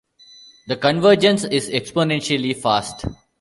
The 0.65 0.77
convergence 0.77 1.43
is 1.43 1.69
exponentially 1.69 2.55
fast. 2.57 3.05